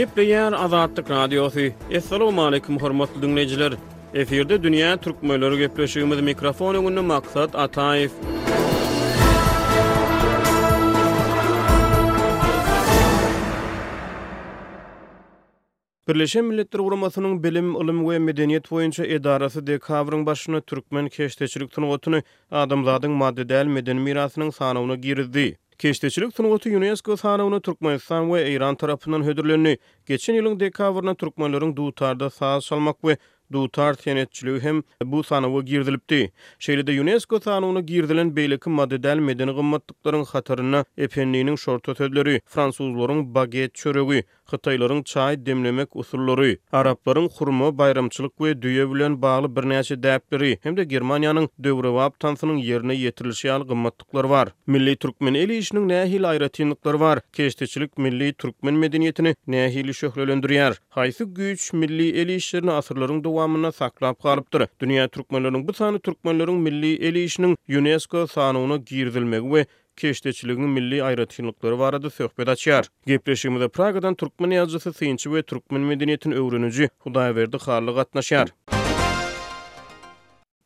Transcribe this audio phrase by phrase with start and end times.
[0.00, 1.60] Gepleyen Azadlık Radyosu.
[1.96, 3.72] Assalamu alaykum hormatly dinleyijiler.
[4.20, 8.10] Eferde dünýä türkmenleri gepleşýümiz mikrofonu öňünde maksat Ataýew.
[16.08, 22.22] Birleşen Milletler Guramasının Bilim, Ilim ve Medeniyet boyunca edarası dekavrın başını Türkmen keşteçilik tunu otunu
[22.50, 25.56] adamzadın maddedel meden mirasının sanavına girizdi.
[25.80, 29.78] Keşteçilik tunugatı UNESCO sanawyny Türkmenistan we Iran tarapynyň hödürlenýi.
[30.10, 33.14] Geçen ýylyň dekabrynda türkmenläriň duýtarda saýlaş salmak we
[33.56, 36.32] duýtar tenetçiligi hem bu sanawa girdilipdi.
[36.58, 45.02] Şeýlede UNESCO sanawyna girdilen beýleki maddedel medeni gymmatlyklaryň hatyryna efendiniň şortatödleri, fransuzlaryň baget çöregi, Kıtayların
[45.02, 50.84] çay demlemek usullary, Arapların hurma bayramçylyk we düýe bilen bağlı bir neçe dəpleri, hem de
[50.84, 54.48] Germaniyanın dövrevap tansının yerine yetirilşi al gımmatlıklar var.
[54.66, 57.20] Milli Türkmen eli işinin nəhil ayratiyinlikler var.
[57.32, 64.66] Keşteçilik Milli Türkmen medeniyetini nəhil işi Haýsy Haysi Milli eli işlerini asırların dowamyna saklap galypdyr.
[64.80, 68.80] Dünya Türkmenlerinin bu sani Türkmenlerinin Milli eli işinin UNESCO sanawyna
[69.10, 69.66] sani we
[70.00, 72.84] keşdeçiligini milli ayrıtçylyklary barada söhbet açar.
[73.10, 78.48] Gepleşigimizde Pragadan türkmen ýazgysy synçy we türkmen medeniýetini öwrenýüji Hudayverdi xarlyg atnaşar.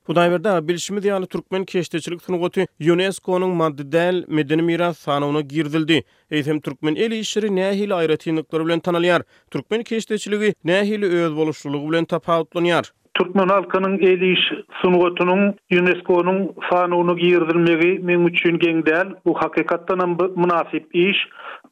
[0.09, 2.63] Hudaýberdi bilişimi diýany türkmen keşdeçilik synagyty
[2.93, 6.03] UNESCO-nyň maddi däl medeni miras sanawyna girdildi.
[6.31, 9.23] Eýtem türkmen eli işleri nähil ayrıtçylyklary bilen tanalýar.
[9.51, 12.85] Türkmen keşdeçiligi nähili öz boluşçuligi bilen tapawutlanýar.
[13.15, 14.41] Türkmen halkının eli iş
[14.83, 19.05] sunugatının UNESCO'nun fanunu giyirdilmeyi men üçin gengdel.
[19.27, 21.17] Bu hakikattan münasip iş,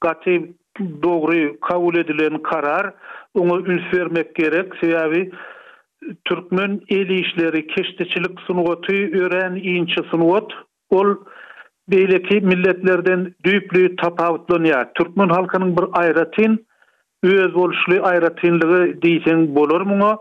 [0.01, 0.53] gati
[1.03, 2.93] dogry kabul edilen karar,
[3.35, 4.73] onu üns vermek gerek.
[4.81, 5.31] Sebebi
[6.25, 10.51] Türkmen eli işleri keşteçilik sunugatı ören inç sunugat,
[10.91, 11.17] ol
[11.89, 13.97] beyleki milletlerden düyüplüğü
[14.65, 14.93] ya.
[14.95, 16.67] Türkmen halkının bir ayratin,
[17.23, 20.19] öz bolşulu ayratinliği diyen muna?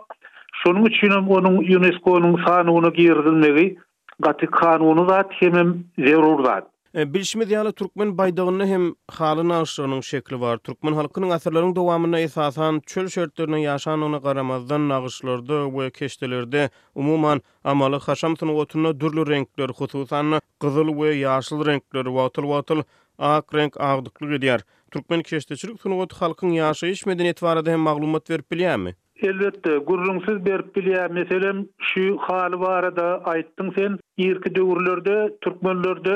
[0.64, 3.78] Şonu üçin onuň UNESCO-nyň sanuny girdilmegi
[4.20, 6.68] gaty kanuny zat hem zerur zat.
[7.00, 8.84] E, Bilşme diýany türkmen baýdagyny hem
[9.20, 10.58] halyna şonuň şekli bar.
[10.68, 17.42] Türkmen halkynyň asyrlaryň dowamyna esasan çöl şertlerini ýaşanyny garamazdan nagyşlarda we keşdelerde umumyň
[17.74, 20.26] amaly haşam tuny otuny durly renkler, hususan
[20.62, 22.84] gyzyl we ýaşyl renkler watyl-watyl
[23.18, 24.62] ak renk agdyklyk edýär.
[24.92, 28.94] Türkmen keşdeçilik tuny ot halkynyň ýaşaýyş medeniýetwarynda hem maglumat berip bilýärmi?
[29.24, 31.12] Elbette gurrunsuz berip bilýär.
[31.16, 31.60] Meselem
[31.90, 36.16] şu haly barada aýtdyň sen, ýerki döwürlerde, türkmenlerde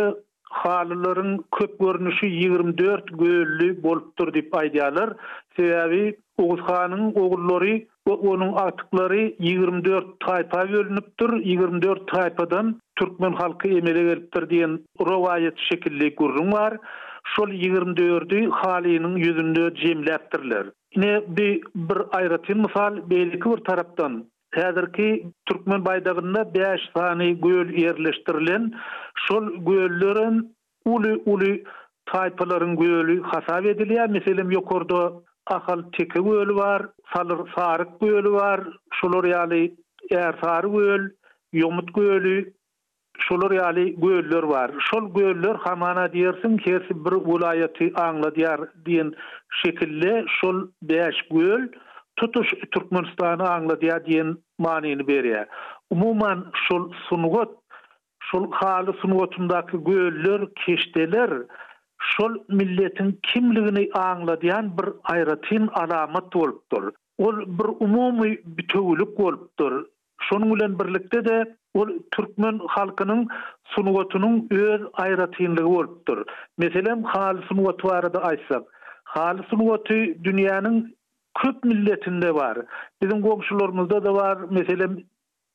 [0.56, 5.14] halylaryň köp görnüşi 24 gölli bolup dur diýip aýdýarlar.
[5.60, 6.08] Täbii
[6.46, 7.76] Oguzxanyň ogullary
[8.10, 8.58] we onuň
[9.40, 11.06] 24 taýpa bölünip
[11.46, 14.80] 24 taýpadan türkmen halky emele berip diyen
[15.12, 16.78] rovayet şekilli gurrun bar.
[17.36, 20.66] Şol 24-i halynyň ýüzünde jemläpdirler.
[20.96, 24.26] Ne bir, bir ayrıtın misal beylikü bir taraftan.
[24.94, 28.72] ki, Türkmen baydağında 5 tane göl yerleştirilen
[29.28, 31.56] şol göllerin ulu ulu
[32.06, 34.06] taypaların göylü hasab ediliyor.
[34.10, 35.14] Meselim, yukarıda
[35.48, 36.82] Ahal Teke göl var,
[37.14, 38.62] Salır Sarık göl var,
[39.02, 39.76] şolor yali
[40.12, 41.02] Ersar göl,
[41.54, 42.46] Yomut göl,
[43.20, 44.72] şolary göller var.
[44.80, 49.12] Şol göller hamana diyersin ki bir ulayeti anla diyar diyen
[49.66, 51.68] şekilde şol beş göl
[52.16, 55.48] tutuş Türkmenistan'ı anladıya diyen manini beriye.
[55.90, 57.56] Umuman şol sunugot,
[58.24, 61.32] şol halı sunugotundaki göller, keşteler,
[62.00, 66.92] şol milletin kimliğini anladiyan bir ayratin alamat olupdur.
[67.18, 69.86] Ol bir umumi bütövülük olupdur.
[70.22, 73.28] Şonun ulen birlikte de ol Türkmen halkının
[73.64, 76.26] sunugotunun öz ayratinliği olupdur.
[76.58, 78.64] Meselem halı sunugotu arada aysak.
[79.16, 80.96] Halisi sulu gotu dünyanın
[81.42, 82.58] Kürt milletinde var.
[83.02, 84.38] Bizim komşularımızda da var.
[84.50, 84.88] Mesela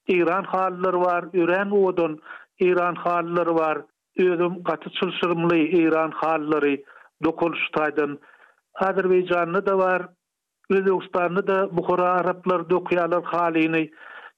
[0.09, 1.25] İran halıları var.
[1.35, 2.23] Üren odun
[2.59, 3.79] İran halıları var.
[4.19, 6.81] Özüm katı çılşırmlı İran halıları
[7.25, 8.21] dokunuştaydın.
[8.75, 10.09] Azerbaycanlı da var.
[10.71, 13.91] Özüksanlı da Bukhara Arapları dokuyalar halini.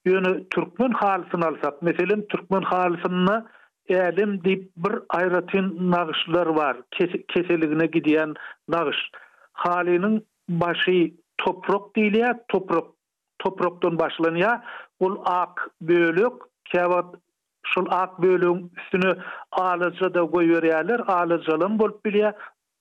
[0.04, 1.82] Yönü Türkmen halısını alsak.
[1.82, 3.44] Mesela Türkmen halısını
[3.88, 6.76] elim dip bir ayratin nagışlar var
[7.28, 8.34] keseligine gidiyen
[8.68, 8.96] nagış
[9.52, 12.84] halinin başı toprak değil ya toprak
[13.38, 14.64] topraktan başlanıya
[15.00, 16.32] ul ak bölük
[16.64, 17.14] kevat
[17.66, 19.12] şu ak bölüm üstünü
[19.52, 22.32] ağlıca da koy verirler ağlıcalım bol bile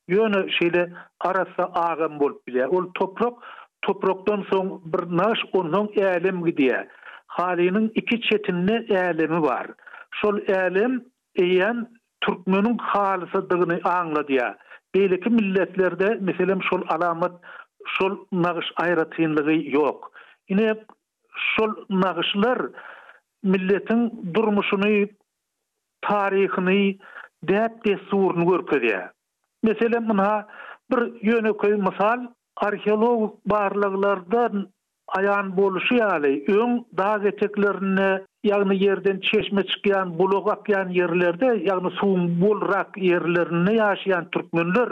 [0.08, 3.34] yönü şeyle arası ağım bol bile ul toprak
[3.82, 6.88] topraktan son bir nagış onun elim gidiye
[7.28, 9.68] halinin iki çetinli elimi var.
[10.20, 10.96] şol älem
[11.44, 11.80] eýen
[12.26, 14.48] türkmeniň halysydygyny aňla diýe.
[14.96, 17.38] Beýleki milletlerde meselem şol alamat,
[17.98, 20.10] şol nagyş aýratynlygy ýok.
[20.50, 20.72] Ine
[21.54, 22.64] şol nagyşlar
[23.44, 24.04] milletin
[24.34, 25.08] durmuşyny,
[26.08, 26.98] taryhyny,
[27.44, 29.08] dert de sorun görkezýär.
[29.64, 30.48] Meselem muna
[30.92, 34.68] bir ýöne köý mysal, arheologlar barlyklardan
[35.20, 38.10] ayan boluşy ýaly öň dağ eteklerini
[38.44, 44.90] yani yerden çeşme çıkayan, bulog akayan yerlerde, yani suun bulrak yerlerine yaşayan Türkmenler,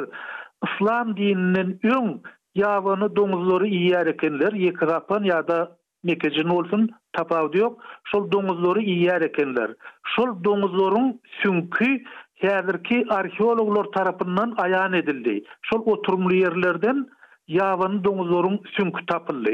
[0.68, 2.22] İslam dininin ün
[2.56, 5.72] yavanı domuzları yiyer ekenler, yekrapan ya da
[6.04, 9.72] mekecin olsun, tapavdu yok, şol domuzları yiyer ekinler
[10.16, 12.04] Şol domuzların sünkü
[12.36, 15.44] herdirki arheologlar tarafından ayan edildi.
[15.62, 17.08] Şol oturumlu yerlerden
[17.48, 19.50] yavanı domuzların sünkü tapıldı.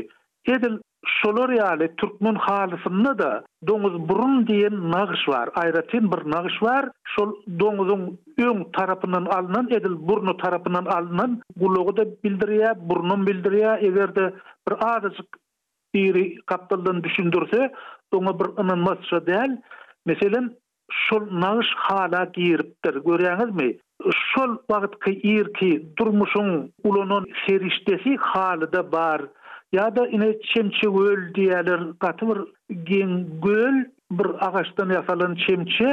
[0.45, 0.77] Edil
[1.07, 5.49] Şolur yani Türkmen halısında da Doğuz Burun diyen nağış var.
[5.55, 6.89] Ayratin bir nağış var.
[7.03, 13.77] Şol Doğuz'un ön tarafından edil burnu tarafından alınan, kulağı da bildiriyor, burnun bildiriyor.
[13.77, 14.33] Egerde
[14.69, 15.27] bir ağzıcık
[15.93, 17.73] biri kaptıldığını düşündürse,
[18.13, 19.57] ona bir ınınmaz şey değil.
[20.05, 20.41] Mesela
[20.91, 22.93] şol nağış hala giyiriptir.
[23.05, 23.77] Görüyanız mi?
[24.13, 26.73] Şol vakit ki, ki durmuşun
[27.47, 28.17] seriştesi
[28.91, 29.21] bar.
[29.71, 31.81] ya da ine çimçi öl diýerler
[32.21, 32.37] bir
[32.85, 35.87] gen gül bir agaçdan ýasalan çimçi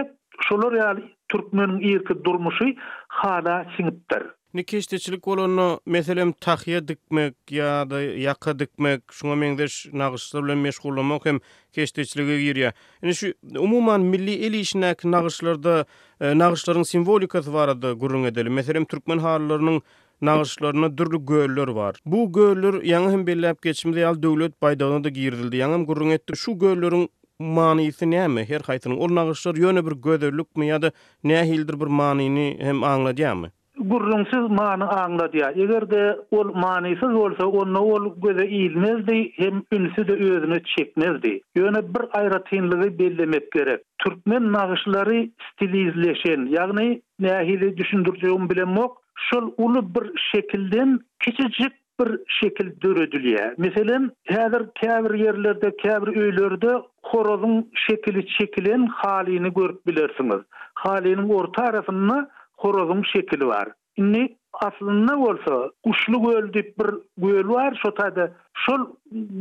[0.48, 0.92] şolary ýa
[1.32, 2.74] türkmeniň ýerki durmuşy
[3.08, 4.22] hala singipdir
[4.54, 11.38] Nikeşteçilik bolanı, meselem tahya dikmek ya da yaqa dikmek, şuna meňdeş nagyşlar bilen meşgul hem
[11.72, 12.72] keşteçiligi girýär.
[13.02, 15.84] Indi şu umumy milli eli işnäk nagyşlarda
[16.20, 18.50] e, nagyşlaryň simbolikasy barada gurun edeli.
[18.50, 19.80] Meselem türkmen halalarynyň
[20.22, 21.94] nağışlarına dürlü göller var.
[22.06, 25.56] Bu göller yanı hem belləb geçimdə yal dövlət baydağına da girildi.
[25.56, 26.36] Yanı hem gurrun etdi.
[26.36, 27.08] Şu göllerin
[27.38, 28.44] manisi nə mi?
[28.48, 30.64] Her xaytının or nağışlar yönü bir gödörlük mü?
[30.66, 30.92] Ya da
[31.24, 33.50] nə hildir bir manini hem anladiyya mı?
[33.78, 35.50] Gurrunsiz mani anladiyya.
[35.50, 41.40] Eger de ol manisiz olsa onna ol göze ilmezdi hem ünsü de özünü çekmezdi.
[41.54, 43.80] Yönü bir ayratinliği bellemek gerek.
[43.98, 53.54] Türkmen nağışları stilizleşen, yani nəhili düşündürcəyum bilemok, şol ulu bir şekilden kiçicik bir şekil dürüdülüye.
[53.58, 60.40] Meselen, häzir käbir yerlerde, käbir öýlerde horozun şekili çekilen halini görüp bilirsiniz.
[60.74, 63.68] Halinin orta arasında horozun şekili var.
[63.98, 66.92] Ne aslında olsa kuşlu göl dip bir
[67.28, 68.32] göl var şotada.
[68.54, 68.80] Şol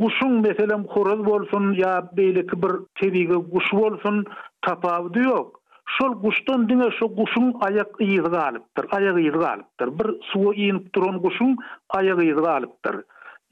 [0.02, 4.24] kuşun meselen horoz bolsun ya beylik bir tebigi kuş bolsun
[4.62, 5.61] tapavdı yok.
[5.98, 9.90] Şol guşdan dünya şu guşun ayaq iyi galıptır, ayaq iyi galıptır.
[9.98, 11.56] Bir suwa iyin duran guşun
[11.88, 12.96] ayaq iyi galıptır.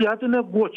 [0.03, 0.77] Yadına goç,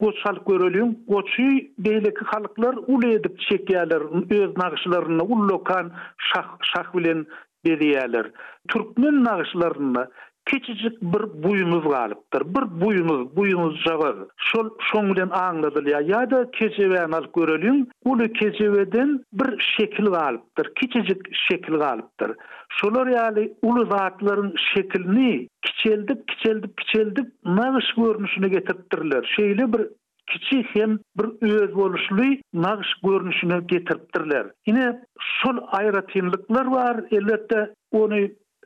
[0.00, 4.00] goç hal görülüm, goçy beyleki halklar ul edip çekeler,
[4.44, 7.26] öz nağışlarını ul lokan şah şah bilen
[7.66, 8.30] beriyeler.
[8.68, 10.06] Türkmen nağışlarını
[10.46, 12.40] küçücük bir buyumuz galiptir.
[12.54, 14.16] Bir buyumuz, buyumuz javar.
[14.36, 17.86] Şol şoňlen aňladyl ya ya da keçewen al görelim.
[18.04, 20.70] Uly keçeweden bir şekil galiptir.
[20.74, 22.30] Küçücük şekil galiptir.
[22.68, 29.22] Şolar ýaly ulu zatların şekilini kiçeldip, kiçeldip, kiçeldip nagyş görnüşüne getirtdirler.
[29.38, 29.88] Şeýle bir
[30.30, 30.98] kiçi hem
[31.40, 32.24] bir öz boluşlu
[32.54, 34.46] nagş görünüşüne getirtdirler.
[34.66, 37.04] Yine şol ayratinlikler var.
[37.10, 38.16] Elbette onu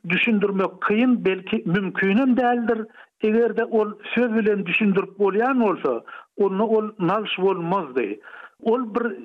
[0.09, 2.85] düşündürmek kıyın belki mümkünün değildir.
[3.21, 6.03] Eğer de ol söz ile düşündürüp olayan olsa
[6.37, 8.01] onu ol nalış olmazdı.
[8.61, 9.15] Ol bir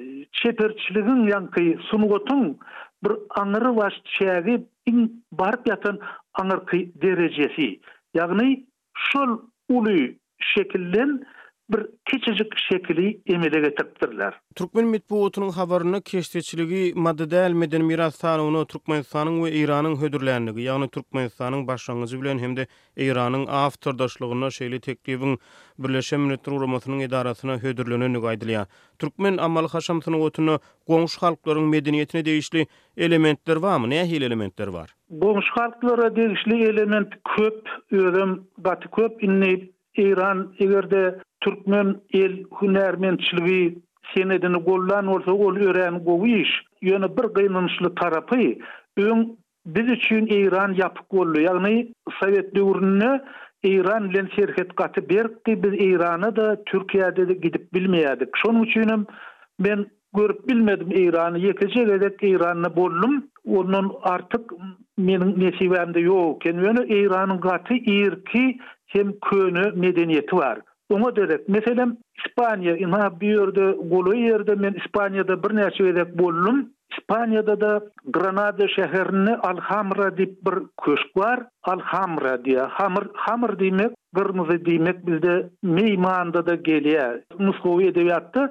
[1.07, 2.59] yan yankı sunugotun
[3.05, 5.99] bir anırı baş çeyagi in barıp yatan
[6.35, 7.81] anırkı derecesi.
[8.15, 8.65] Yani
[8.95, 9.39] şol
[9.69, 9.97] ulu
[10.39, 11.21] şekillen
[11.71, 14.35] bir kiçijik şekli emele getirdiler.
[14.57, 22.23] Türkmen mitbuatynyň habaryny keşdirçiligi maddede almadan miras sanunu Türkmenistanyň we Iranyň hödürlenligi, ýagny Türkmenistanyň başlangıcı
[22.23, 22.67] bilen hem-de
[22.97, 25.39] Iranyň awtordaşlygyna şeýle tekdibiň
[25.79, 28.67] Birleşen Milletler Guramasynyň idarasyna hödürlenýändigini gaýdylýar.
[28.99, 32.67] Türkmen amaly haşamsynyň otunu, goňşy halklaryň medeniýetine degişli
[32.97, 33.85] elementler barmy?
[33.87, 34.89] Näme hil elementler bar?
[35.11, 43.79] Goňşy halklara degişli element köp, ölüm, batı köp, inni Iran, egerde türkmen el hünärmençiligi
[44.17, 46.51] senedini gollan olsa ol ören gowy iş
[47.17, 48.53] bir gynanyşly tarapy
[48.99, 49.29] öň
[49.67, 51.77] biz üçin eyran yap bolýar ýagny
[52.21, 53.13] Sowet döwründe
[53.69, 59.07] Iran bilen serhet gaty berdi biz eyranı da Türkiýede gidip bilmeýärdik şonu üçin
[59.59, 59.87] men
[60.17, 63.15] görüp bilmedim Iranı ýekeje gelip Iranny bollum,
[63.47, 64.53] onun artık
[64.99, 70.59] menin nesibemde yok ken yönü İran'ın gatı irki hem könü medeniyeti var.
[70.93, 76.59] Oňa derek, meselem Ispaniýa, ina bir ýerde, goly ýerde men Ispaniýada bir näçe ýerde boldum.
[76.97, 77.71] Ispaniýada da
[78.17, 81.43] Granada şäherini Alhamra diýip bir köşk bar.
[81.75, 85.33] Alhamra diýe, hamr, hamr diýmek, gyrmyzy diýmek bizde
[85.81, 87.19] meýmanda da gelýär.
[87.41, 88.49] Muskowy edebiýatda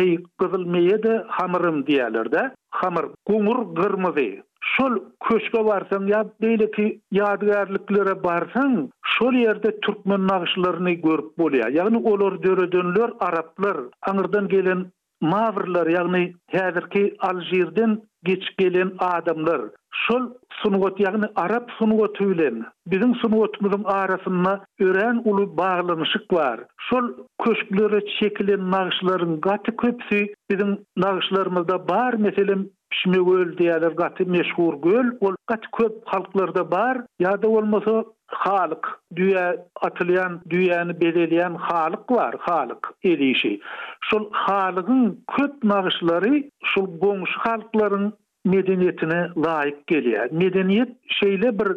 [0.00, 2.48] mey, gyzyl meýe de hamrym diýerler-de.
[2.82, 4.28] Hamr, gumur, gyrmyzy.
[4.74, 4.96] şol
[5.30, 6.86] köşke varsan, ya beýle ki
[7.20, 8.76] ýadygärliklere barsan
[9.16, 11.70] şol ýerde türkmen nagyşlaryny görüp bolýar.
[11.78, 13.76] Ýagny olar döredenler araplar,
[14.12, 14.84] anırdan gelen
[15.20, 16.24] mavrlar, ýagny
[16.56, 17.96] häzirki Aljirden
[18.30, 19.60] geç gelen adamlar.
[20.06, 20.22] Şol
[20.60, 22.58] sunugot, ýagny arap sunugot bilen
[22.90, 24.54] biziň sunugotmyzyň arasynda
[24.88, 26.60] ören uly baglanyşyk bar.
[26.90, 27.04] Şol
[27.44, 35.06] köşklere çekilen nagyşlaryň gati köpsi biziň nagyşlarymyzda bar, meselem Pişme göl diýerler, gaty meşhur göl,
[35.20, 37.94] ol gat köp halklarda bar, ýa-da bolmasa
[38.42, 38.86] halk,
[39.18, 39.46] düýä
[39.88, 43.52] atylýan, düýäni belelýän halk bar, halk edişi.
[44.10, 45.04] Şol halkyň
[45.36, 46.36] köp nagyşlary
[46.74, 48.04] şol goňşy halklaryň
[48.54, 50.28] medeniýetine laýyk gelýär.
[50.42, 51.70] Medeniýet şeýle bir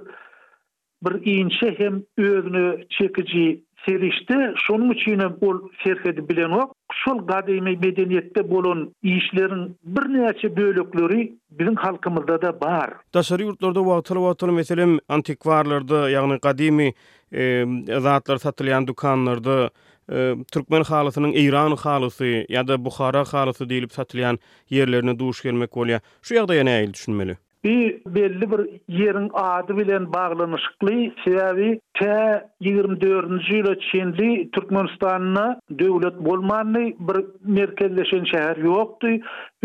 [1.06, 6.72] bir inçe hem özünü çekiji serişte şonu üçin hem ol serhedi bilen o
[7.06, 11.20] şol gadymy medeniýetde bolan işleriň bir näçe bölükleri
[11.60, 12.90] biziň halkymyzda da bar.
[13.14, 16.90] Daşary ýurtlarda wagtly wagtly meselem antikwarlarda ýagny gadymy
[17.32, 19.70] ehm, zatlar satylýan dukanlarda
[20.12, 26.00] ehm, Türkmen halasının İran halası ya da Bukhara halası deyilip satılayan yerlerine duş gelmek olaya.
[26.22, 27.36] Şu yağda yana eğil düşünmeli.
[27.64, 30.92] Bi belli bir yerin adı bilen bağlanışıklı
[31.26, 35.46] sebebi ta 24-nji ýyla çenli Türkmenistanyna
[35.82, 37.18] döwlet bolmandy, bir
[37.60, 39.12] merkezleşen şäher ýokdy.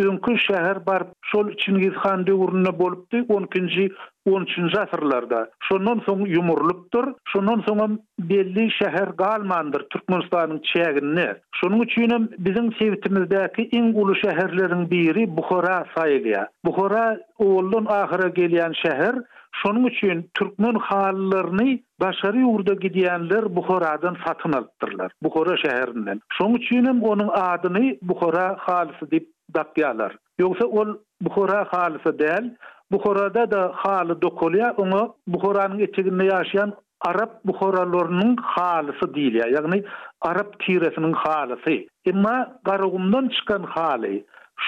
[0.06, 3.16] Öňkü şäher bar, şol üçin Gizhan döwründe bolupdy.
[3.38, 3.90] 12-nji
[4.28, 5.40] 13-nji asyrlarda.
[5.68, 7.08] Şondan soň ýumurlypdyr.
[7.32, 7.96] Şondan soň
[8.30, 11.26] belli şäher galmandyr Türkmenistanyň çägini.
[11.60, 16.46] Şonuň üçin hem biziň sewitimizdäki iň uly şäherleriň biri Bukhara saýylýa.
[16.64, 19.18] Bukhara oğlun ahyra gelýän şäher.
[19.62, 25.12] Şonuň üçin türkmen halylaryny başary ýurda gidýänler Bukhara'dan satyn alypdyrlar.
[25.22, 26.20] Bukhara şäherinden.
[26.38, 30.12] Şonuň üçin hem onuň adyny Bukhara halysy diýip dapýarlar.
[30.40, 32.50] Ýogsa ol Bukhara halysy däl,
[32.92, 39.44] Buhorada da hali dokolya onu Buhoranın etiginde yaşayan Arap Buhoralarının halısı değil ya.
[39.50, 39.82] Yani
[40.20, 41.70] Arap tiresinin halısı.
[42.12, 44.24] Ama Karagum'dan çıkan hali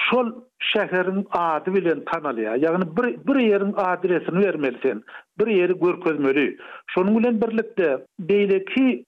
[0.09, 2.55] şol şehrin adı bilen tanalı ya.
[2.55, 5.05] Yani bir, bir yerin adresini vermelisin.
[5.39, 6.57] Bir yeri görközmeli.
[6.87, 8.65] Şonun ulen birlikte deyle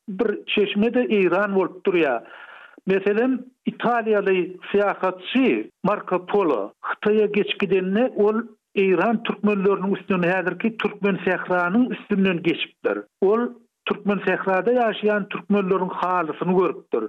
[0.08, 2.22] bir çeşmede İran volt duruyor
[2.88, 4.32] Meselen İtalyalı
[4.72, 8.34] siyahatçı Marco Polo Hıtay'a geçgidenine ol
[8.78, 13.00] Eýran türkmenlörüniň üstünden ki, türkmen sehranyň üstünden geçipdir.
[13.22, 13.48] Ol
[13.86, 17.04] türkmen sehrada ýaşaýan türkmenlörüniň halysyny görüpdir.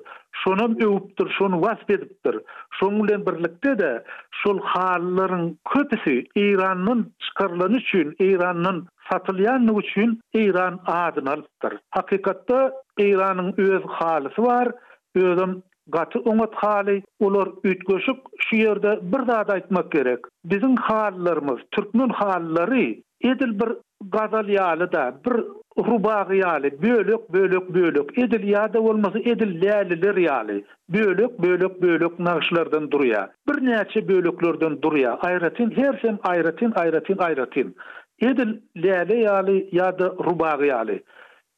[0.45, 2.39] Şonu öwüpdir, şonu wasp edipdir.
[2.81, 4.05] Şoň bilen birlikde de
[4.43, 8.79] şol halylaryň köpüsi Eýranyň çykarlany üçin, Eýranyň
[9.11, 11.73] satylýanyny üçin Eýran adını alypdir.
[11.91, 14.69] Hakykatda Eýranyň öz halysy bar.
[15.15, 15.63] Öwrem
[15.93, 20.19] gatı ungat hali ular ütgöşüp şu yerde bir daha da aytmak gerek.
[20.45, 22.81] Bizim hallarımız, Türkmen halları
[23.25, 23.73] edil bir
[24.11, 25.33] gazal yali da, bir
[25.79, 32.91] rubag yali, bölük bölük, bölük, edil yada olmasa edil lalilir yali, bölük, bölük, bölük naşlardan
[32.91, 37.77] duruya, bir neyce bölöklerden duruya, ayratin, her ayratin, ayratin, ayratin, ayratin, ayratin, ayratin,
[38.21, 38.63] ayratin,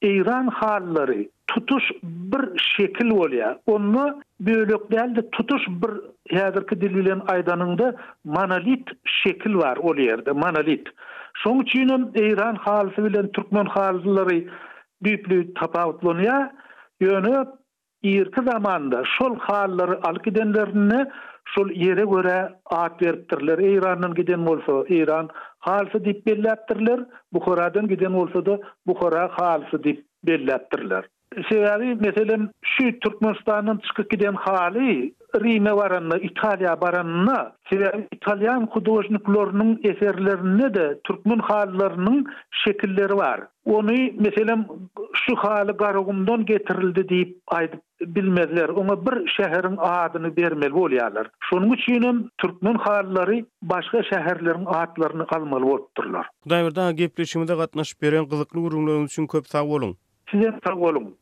[0.01, 0.49] ayratin,
[0.97, 2.45] ayratin, tutuş bir
[2.77, 3.59] şekil bolýa.
[3.67, 5.93] Onu bölek däldi, tutuş bir
[6.37, 7.89] häzirki dil bilen aýdanyňda
[8.25, 8.87] monolit
[9.25, 10.85] şekil bar ol ýerde, monolit.
[11.43, 11.91] Şoň üçin
[12.29, 14.47] Iran halysy bilen türkmen halysylary
[15.05, 16.49] düýpli tapawutlanýa.
[17.01, 17.47] Ýöne
[18.03, 21.01] irki zamanda şol halylary alkidenlerini
[21.55, 23.59] şol ýere görä at berdirler.
[23.59, 25.29] Irandan giden bolsa Iran
[25.59, 27.01] halysy diýip bellätdirler.
[27.33, 31.05] Bukhara'dan giden bolsa da Bukhara halysy diýip bellätdirler.
[31.49, 35.13] Sebäbi meselem şu Türkmenistanyň çykyp giden haly
[35.45, 43.41] Rime baranyna, Italiýa baranyna, sebäbi Italiýan hudowçylyklarynyň eserlerinde de türkmen halylarynyň şekilleri var.
[43.65, 44.67] Onu meselem
[45.13, 48.69] şu haly garagymdan getirildi deyip aýdy bilmezler.
[48.69, 51.27] Onu bir şäheriň adyny bermeli bolýarlar.
[51.41, 56.27] Şunun üçin türkmen halylary başga şäherleriň adlaryny almaly bolupdyrlar.
[56.49, 59.97] Daýberde gepleşimide gatnaşyp beren gyzykly urunlaryň üçin köp sag bolun.
[60.31, 61.22] Size sag bolun.